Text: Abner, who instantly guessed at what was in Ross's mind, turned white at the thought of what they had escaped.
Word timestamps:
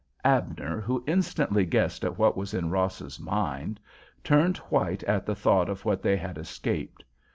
Abner, 0.25 0.79
who 0.81 1.03
instantly 1.05 1.63
guessed 1.63 2.03
at 2.03 2.17
what 2.17 2.35
was 2.35 2.55
in 2.55 2.71
Ross's 2.71 3.19
mind, 3.19 3.79
turned 4.23 4.57
white 4.57 5.03
at 5.03 5.27
the 5.27 5.35
thought 5.35 5.69
of 5.69 5.85
what 5.85 6.01
they 6.01 6.17
had 6.17 6.39
escaped. 6.39 7.03